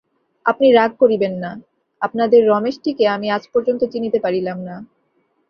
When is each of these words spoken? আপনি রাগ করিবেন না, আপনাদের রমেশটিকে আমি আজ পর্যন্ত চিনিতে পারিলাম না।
আপনি 0.45 0.67
রাগ 0.71 0.91
করিবেন 0.99 1.33
না, 1.43 1.51
আপনাদের 2.01 2.41
রমেশটিকে 2.47 3.05
আমি 3.07 3.27
আজ 3.31 3.43
পর্যন্ত 3.53 3.81
চিনিতে 3.93 4.19
পারিলাম 4.19 4.57
না। 4.59 4.75